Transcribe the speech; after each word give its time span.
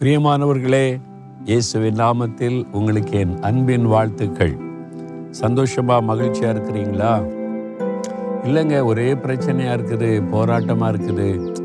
பிரியமானவர்களே 0.00 1.00
இயேசுவின் 1.44 1.94
நாமத்தில் 1.94 2.66
உங்களுக்கு 2.72 3.18
என் 3.18 3.40
அன்பின் 3.40 3.86
வாழ்த்துக்கள். 3.86 4.56
சந்தோஷமா 5.40 6.00
மகிழ்ச்சியா 6.08 6.50
இருக்கிறீங்களா? 6.50 7.26
இல்லைங்க 8.42 8.84
ஒரே 8.84 9.14
பிரச்சனையா 9.14 9.72
இருக்குது 9.78 10.22
போராட்டமா 10.32 10.86
இருக்குது. 10.90 11.56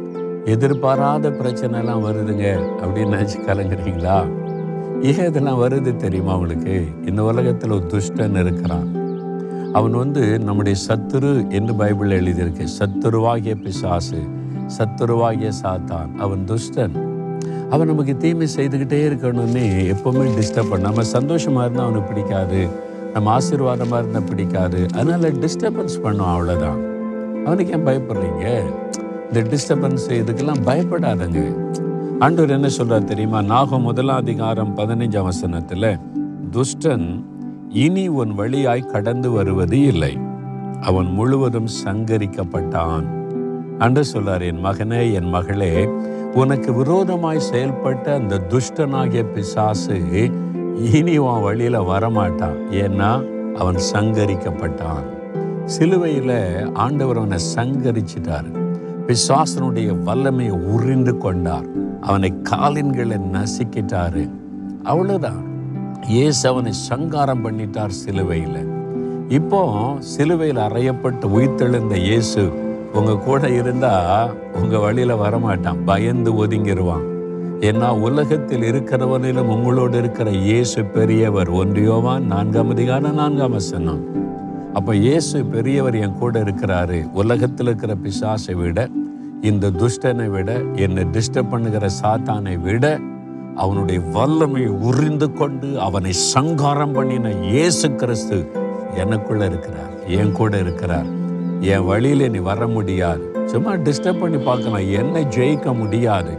எதிர்பாராத 0.46 1.29
பிரச்சனைலாம் 1.29 2.05
வருதுங்க 2.05 2.59
அப்படின்னு 2.81 3.13
நினச்சி 3.13 3.39
கலங்குறீங்களா? 3.46 4.32
ஏன் 5.02 5.27
இதெல்லாம் 5.27 5.61
வருது 5.61 5.95
தெரியுமா 5.95 6.36
உங்களுக்கு? 6.36 6.86
இந்த 7.05 7.23
உலகத்தில் 7.23 7.71
ஒரு 7.71 7.86
துஷ்டன் 7.86 8.39
இருக்கிறான். 8.39 8.88
அவன் 9.73 9.91
வந்து 9.91 10.39
நம்முடைய 10.39 10.79
சத்துரு 10.88 11.50
என்று 11.50 11.75
பைபிள் 11.75 12.21
எழுதியிருக்கு. 12.21 12.68
சத்துருவாகிய 12.79 13.63
பிசாசு 13.63 14.21
சத்துருவாகிய 14.77 15.52
சாத்தான் 15.63 16.15
அவன் 16.15 16.45
துஷ்டன். 16.47 17.11
அவன் 17.74 17.88
நமக்கு 17.88 18.18
தீமை 18.18 18.48
செய்துக்கிட்டே 18.55 18.98
இருக்கணும்னு 19.10 19.62
எப்பவுமே 19.92 20.26
டிஸ்டர்ப் 20.40 20.70
பண்ண 20.70 20.90
நம்ம 20.90 21.02
சந்தோஷமா 21.02 21.62
இருந்தால் 21.62 21.86
அவனுக்கு 21.86 22.14
பிடிக்காது. 22.14 22.70
நம்ம 23.14 23.38
ஆசீர்வாதமாக 23.38 24.00
இருந்தால் 24.00 24.23
பிடிக்காது. 24.23 24.86
அதனால 24.94 25.30
டிஸ்டர்பன்ஸ் 25.30 26.02
பண்ணும் 26.02 26.26
அவ்வளோதான் 26.26 26.80
அவனுக்கு 27.45 27.73
ஏன் 27.73 27.86
பயப்படுறீங்க? 27.86 28.64
இந்த 29.34 29.55
டிஸ்டர்பன்ஸ் 29.55 30.08
இதுக்கெல்லாம் 30.08 30.62
பயப்படாதங்க. 30.66 31.55
ஆண்டவர் 32.20 32.50
என்ன 32.50 32.70
சொல்றார் 32.78 33.04
தெரியுமா? 33.04 33.41
நாகம் 33.41 33.81
முதலாம் 33.81 34.17
அதிகாரம் 34.17 34.78
பதினைஞ்சாம் 34.78 35.23
வசனத்தில் 35.23 35.98
துஷ்டன் 36.52 37.23
இனி 37.70 38.08
உன் 38.08 38.34
வழியாய் 38.34 38.92
கடந்து 38.92 39.31
வருவது 39.31 39.80
இல்லை. 39.80 40.17
அவன் 40.81 41.05
முழுவதும் 41.05 41.67
சங்கரிக்கப்பட்டான். 41.86 43.23
அன்று 43.80 44.04
சொல்லார் 44.04 44.41
என் 44.41 44.66
மகனே 44.66 45.13
என் 45.13 45.30
மகளே 45.30 45.90
உனக்கு 46.34 46.73
விரோதமாய் 46.73 47.48
செயல்பட்ட 47.52 48.14
அந்த 48.14 48.41
துஷ்டனாகிய 48.50 49.23
பிசாசு 49.34 50.02
இனி 50.94 51.18
உன் 51.18 51.41
வழியில 51.41 51.80
வரமாட்டான். 51.80 52.58
ஏன்னா 52.72 53.23
அவன் 53.56 53.75
சங்கரிக்கப்பட்டான். 53.94 55.03
சிலுவையில் 55.66 56.72
ஆண்டவர் 56.73 57.17
அவனை 57.17 57.38
சங்கரிச்சிட்டார். 57.56 58.45
பிசாசனுடைய 59.08 60.03
வல்லமையை 60.03 60.52
உறிந்து 60.52 61.17
கொண்டார். 61.17 61.66
அவனை 62.02 62.34
காலின்களை 62.50 63.19
நசுக்கிட்டாரு. 63.34 64.30
அவ்வளோதான் 64.84 65.42
இயேசு 66.08 66.50
அவனை 66.50 66.72
சங்காரம் 66.72 67.45
பண்ணிட்டார் 67.45 67.88
சிலுவையில். 67.88 68.67
இப்போ 69.30 69.95
சிலுவையில் 70.00 70.58
அறையப்பட்டு 70.58 71.25
உயிர்த்தெழுந்த 71.38 71.95
இயேசு 71.95 72.62
உங்க 72.97 73.13
கூட 73.17 73.49
இருந்தா 73.49 73.94
உங்க 74.61 74.80
வழியில 74.80 75.13
வரமாட்டான். 75.23 75.80
பயந்து 75.86 76.31
ஒதுங்கிடுவான் 76.45 77.05
ஏன்னா 77.67 77.88
உலகத்தில் 78.00 78.66
இருக்கிறவனிலும் 78.69 79.52
உங்களோடு 79.55 79.97
இருக்கிற 79.97 80.30
இயேசு 80.31 80.85
பெரியவர் 80.85 81.50
ஒன்றியோவான் 81.52 82.25
நான்காம் 82.33 82.69
அதிகாரம் 82.69 83.17
நான்காம் 83.22 83.52
வசனம். 83.52 84.02
அப்ப 84.73 84.95
இயேசு 84.95 85.45
பெரியவர் 85.45 85.95
என் 85.95 86.19
கூட 86.19 86.44
இருக்கிறாரு. 86.44 87.00
உலகத்தில் 87.13 87.67
இருக்கிற 87.67 87.95
பிசாசை 88.03 88.55
விட 88.55 88.88
இந்த 89.41 89.72
துஷ்டனை 89.81 90.28
விட 90.35 90.52
என்னை 90.85 91.05
டிஸ்டர்ப் 91.16 91.52
பண்ணுகிற 91.53 91.88
சாத்தானை 92.02 92.55
விட 92.61 92.85
அவனுடைய 93.55 94.00
வல்லமையை 94.16 94.72
உறிந்து 94.89 95.28
கொண்டு 95.31 95.80
அவனை 95.80 96.13
சங்காரம் 96.13 96.91
பண்ணின 96.91 97.33
இயேசு 97.50 97.95
கிறிஸ்து 97.95 98.39
எனக்குள்ள 98.95 99.45
இருக்கிறார் 99.45 99.94
என் 100.19 100.31
கூட 100.31 100.53
இருக்கிறார். 100.57 101.09
என் 101.64 101.86
வழியில 101.86 102.28
நீ 102.28 102.38
வர 102.38 102.67
முடியாது. 102.67 103.31
சும்மா 103.45 103.73
டிஸ்டர்ப் 103.73 104.19
பண்ணி 104.19 104.38
பார்க்கலாம் 104.38 104.92
என்னை 104.92 105.23
ஜெயிக்க 105.23 105.78
முடியாது. 105.78 106.38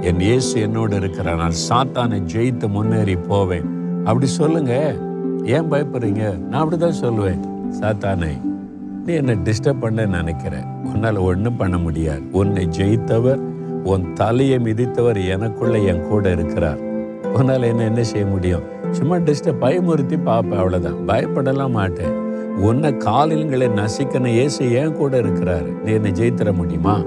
என் 0.00 0.20
இயேசு 0.20 0.60
என்னோடு 0.60 0.96
இருக்கிறார். 0.96 1.36
நான் 1.36 1.52
சாத்தானை 1.68 2.22
ஜெயித்து 2.34 2.68
முன்னேறி 2.68 3.16
போவேன். 3.16 3.64
அப்படி 4.04 4.26
சொல்லுங்க. 4.26 4.94
ஏன் 5.44 5.72
பயப்படுறீங்க? 5.72 6.38
நான் 6.38 6.68
அப்படிதான் 6.68 6.94
சொல்லுவேன். 7.00 7.40
சாத்தானை 7.80 8.40
நீ 9.06 9.14
என்னை 9.14 9.34
டிஸ்டர்ப் 9.34 9.80
பண்ண 9.80 10.06
நினைக்கிறேன். 10.06 10.64
உன்னால் 10.94 11.16
ஒன்றும் 11.16 11.56
பண்ண 11.56 11.78
முடியாது. 11.78 12.22
உன்னை 12.32 12.66
ஜெயித்தவர் 12.66 13.40
உன் 13.84 14.12
தலையை 14.12 14.58
மிதித்தவர் 14.58 15.28
எனக்குள்ள 15.28 15.78
என் 15.78 16.08
கூட 16.08 16.30
இருக்கிறார். 16.30 16.78
உன்னால் 17.34 17.62
என்ன 17.62 17.82
என்ன 17.82 18.02
செய்ய 18.02 18.26
முடியும்? 18.26 18.62
சும்மா 18.90 19.16
டிஸ்டர்ப் 19.16 19.60
பயமுறுத்தி 19.60 20.22
பார்ப்பேன். 20.24 20.58
அவ்வளோதான் 20.58 20.96
பயப்படலாம் 21.06 21.70
மாட்டேன். 21.70 22.21
உன்னை 22.60 22.90
காலில்களை 23.06 23.68
நசிக்கணும் 23.68 24.36
இயேசு 24.38 24.72
ஏன் 24.72 24.96
கூட 24.96 25.20
இருக்கிறாரு. 25.20 25.70
நீ 25.84 25.92
என்னை 25.92 26.12
ஜெயித்தர 26.12 26.52
முடியுமா? 26.52 27.02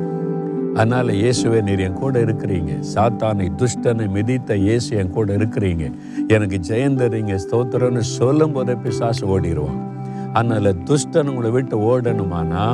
அதனால 0.74 1.12
இயேசுவே 1.14 1.62
நீர் 1.62 1.80
என் 1.80 1.94
கூட 1.94 2.20
இருக்கிறீங்க. 2.20 2.72
சாத்தானை 2.94 3.48
துஷ்டனை 3.60 4.06
மிதித்த 4.16 4.56
இயேசு 4.56 4.96
என் 4.98 5.10
கூட 5.10 5.34
இருக்கிறீங்க. 5.34 5.92
எனக்கு 6.28 6.58
ஜெயந்தரீங்க 6.70 7.36
ஸ்தோத்திரம்னு 7.46 8.00
சொல்லும் 8.00 8.52
போதே 8.52 8.76
பிசாசு 8.76 9.26
ஓடிடுவான் 9.28 9.80
அதனால 10.34 10.74
துஷ்டன் 10.90 11.30
உங்களை 11.32 11.52
விட்டு 11.52 11.76
ஓடணுமானா 11.92 12.66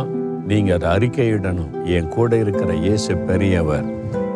நீங்க 0.48 0.74
அதை 0.74 0.90
அறிக்கையிடணும். 0.96 1.86
என் 1.86 2.08
கூட 2.08 2.38
இருக்கிற 2.38 2.74
இயேசு 2.74 3.18
பெரியவர். 3.18 3.86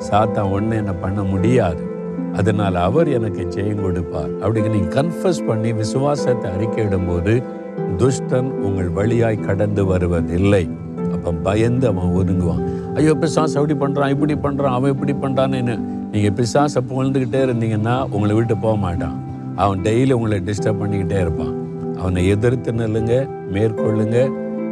சாத்தான் 0.10 0.52
ஒன்று 0.52 0.76
என்ன 0.78 0.94
பண்ண 0.94 1.22
முடியாது. 1.24 1.84
அதனால் 2.34 2.76
அவர் 2.76 3.08
எனக்கு 3.08 3.44
ஜெயம் 3.56 3.84
கொடுப்பார். 3.84 4.32
அப்படிங்க 4.44 4.70
நீங்கள் 4.70 4.96
கன்ஃபஸ் 5.00 5.46
பண்ணி 5.48 5.72
விசுவாசத்தை 5.74 6.52
அறிக்கையிடும் 6.52 7.08
போது 7.08 7.44
துஷ்டன் 8.00 8.50
உங்கள் 8.68 8.90
வழியாய் 8.90 9.46
கடந்து 9.48 9.86
வருவதில்லை. 9.86 10.64
அப்போ 11.16 11.32
பயந்து 11.48 11.88
அவன் 11.88 12.16
ஒதுங்குவான். 12.20 12.64
ஐயோ 12.96 13.14
பிசாஸ் 13.22 13.56
அப்படி 13.60 13.76
பண்ணுறான் 13.84 14.14
இப்படி 14.16 14.36
பண்ணுறான் 14.46 14.76
அவன் 14.78 14.94
இப்படி 14.96 15.14
பண்ணுறான்னு 15.24 15.76
நீங்கள் 16.12 16.36
பிசாசை 16.40 16.82
புகழ்ந்துக்கிட்டே 16.90 17.42
இருந்தீங்கன்னா 17.48 17.96
உங்களை 18.10 18.36
விட்டு 18.36 18.58
போக 18.58 18.76
மாட்டான். 18.76 19.16
அவன் 19.56 19.82
டெய்லி 19.88 20.12
உங்களை 20.12 20.40
டிஸ்டர்ப் 20.50 20.82
பண்ணிக்கிட்டே 20.82 21.20
இருப்பான். 21.20 21.54
அவனை 22.00 22.28
எதிர்த்து 22.28 22.72
நில்லுங்க 22.72 23.16
மேற்கொள்ளுங்க. 23.56 24.20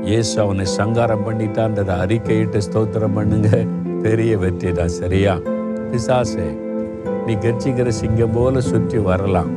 இயேசு 0.09 0.41
அவனை 0.41 0.65
சங்காரம் 0.65 1.25
பண்ணிட்டான்றதை 1.27 1.93
அறிக்கையிட்டு 2.03 2.61
ஸ்தோத்திரம் 2.67 3.17
பண்ணுங்க. 3.19 3.49
பெரிய 4.05 4.37
வெற்றி 4.37 4.71
தான் 4.71 4.95
சரியா? 5.01 5.33
பிசாசே 5.91 6.47
நீ 7.25 7.33
கர்ச்சிக்கிற 7.33 7.89
சிங்கம் 8.01 8.33
போல 8.37 8.61
சுற்றி 8.61 8.97
வரலாம். 8.97 9.51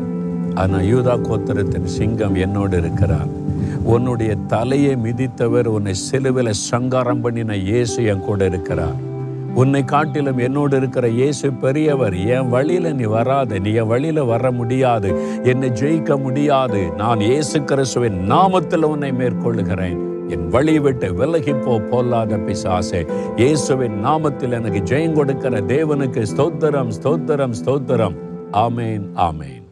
ஆனால் 0.62 0.86
யூதா 0.90 1.14
கோத்திரத்தின் 1.28 1.90
சிங்கம் 1.96 2.36
என்னோடு 2.44 2.76
இருக்கிறார் 2.82 3.32
உன்னுடைய 3.94 4.32
தலையை 4.52 4.94
மிதித்தவர் 5.02 5.68
உன்னை 5.74 5.94
செலுவில் 6.08 6.52
சங்காரம் 6.68 7.20
பண்ணின 7.24 7.56
இயேசு 7.68 7.98
என் 8.12 8.24
கூட 8.28 8.40
இருக்கிறார். 8.50 8.96
உன்னை 9.60 9.82
காட்டிலும் 9.92 10.40
என்னோடு 10.46 10.74
இருக்கிற 10.80 11.06
இயேசு 11.18 11.46
பெரியவர் 11.62 12.16
என் 12.36 12.48
வழியில 12.54 12.92
நீ 12.98 13.04
வராத 13.14 13.58
நீ 13.64 13.70
என் 13.82 13.90
வழியில 13.92 14.24
வர 14.30 14.50
முடியாது 14.60 15.10
என்னை 15.52 15.68
ஜெயிக்க 15.80 16.18
முடியாது. 16.24 16.80
நான் 17.00 17.22
இயேசு 17.28 17.58
கிறிஸ்துவின் 17.70 18.18
நாமத்தில் 18.32 18.88
உன்னை 18.92 19.12
மேற்கொள்ளுகிறேன். 19.20 20.00
என் 20.36 20.48
வழி 20.56 20.76
விட்டு 20.86 21.10
விலகி 21.20 21.54
போ 21.66 21.74
போல்லாத 21.90 22.40
பிசாசே. 22.46 23.02
இயேசுவின் 23.42 23.98
நாமத்தில் 24.08 24.56
எனக்கு 24.60 24.82
ஜெயம் 24.92 25.18
கொடுக்கிற 25.20 25.62
தேவனுக்கு 25.74 26.24
ஸ்தோத்திரம் 26.32 26.92
ஸ்தோத்திரம் 26.98 27.56
ஸ்தோத்திரம். 27.62 28.18
ஆமேன் 28.66 29.06
ஆமேன். 29.28 29.65